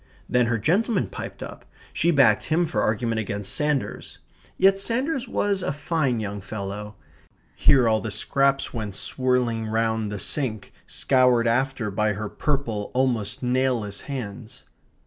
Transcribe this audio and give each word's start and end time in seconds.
Then 0.27 0.47
her 0.47 0.57
gentleman 0.57 1.05
piped 1.05 1.43
up; 1.43 1.63
she 1.93 2.09
backed 2.09 2.45
him 2.45 2.65
for 2.65 2.81
argument 2.81 3.19
against 3.19 3.53
Sanders. 3.53 4.17
Yet 4.57 4.79
Sanders 4.79 5.27
was 5.27 5.61
a 5.61 5.71
fine 5.71 6.19
young 6.19 6.41
fellow 6.41 6.95
(here 7.55 7.87
all 7.87 8.01
the 8.01 8.09
scraps 8.09 8.73
went 8.73 8.95
swirling 8.95 9.67
round 9.67 10.11
the 10.11 10.17
sink, 10.17 10.73
scoured 10.87 11.45
after 11.47 11.91
by 11.91 12.13
her 12.13 12.29
purple, 12.29 12.89
almost 12.95 13.43
nailless 13.43 14.01
hands). 14.07 14.63